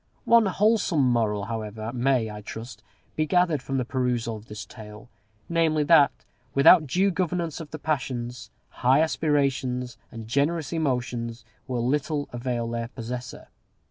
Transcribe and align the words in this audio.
One 0.25 0.47
wholesome 0.47 1.11
moral, 1.11 1.43
however, 1.45 1.93
may, 1.93 2.31
I 2.31 2.41
trust, 2.41 2.81
be 3.15 3.27
gathered 3.27 3.61
from 3.61 3.77
the 3.77 3.85
perusal 3.85 4.35
of 4.35 4.47
this 4.47 4.65
Tale; 4.65 5.09
namely, 5.47 5.83
that, 5.83 6.11
without 6.55 6.87
due 6.87 7.11
governance 7.11 7.59
of 7.59 7.69
the 7.69 7.77
passions, 7.77 8.49
high 8.81 9.01
aspirations 9.03 9.97
and 10.11 10.27
generous 10.27 10.73
emotions 10.73 11.45
will 11.67 11.85
little 11.87 12.27
avail 12.33 12.67
their 12.67 12.87
possessor. 12.87 13.49